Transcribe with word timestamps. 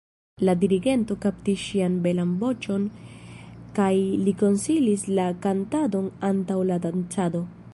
La 0.47 0.53
dirigento 0.61 1.15
kaptis 1.25 1.65
ŝian 1.65 1.97
belan 2.05 2.31
voĉon 2.43 2.87
kaj 3.79 3.91
li 4.25 4.33
konsilis 4.43 5.05
la 5.21 5.27
kantadon 5.45 6.09
antaŭ 6.31 6.57
la 6.73 6.81
dancado. 6.87 7.43